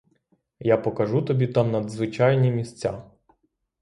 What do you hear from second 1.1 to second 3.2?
тобі там надзвичайні місця.